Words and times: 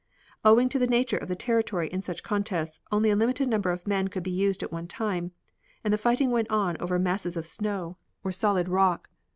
Owing 0.43 0.67
to 0.69 0.79
the 0.79 0.87
nature 0.87 1.19
of 1.19 1.27
the 1.27 1.35
territory 1.35 1.87
in 1.87 2.01
such 2.01 2.23
contests, 2.23 2.81
only 2.91 3.11
a 3.11 3.15
limited 3.15 3.47
number 3.47 3.69
of 3.71 3.85
men 3.85 4.07
could 4.07 4.23
be 4.23 4.31
used 4.31 4.63
at 4.63 4.71
one 4.71 4.87
time, 4.87 5.31
and 5.83 5.93
the 5.93 5.95
fighting 5.99 6.31
went 6.31 6.49
on 6.49 6.75
over 6.79 6.97
masses 6.97 7.37
of 7.37 7.45
snow 7.45 7.97
or 8.23 8.31
solid 8.31 8.67
rock. 8.67 9.11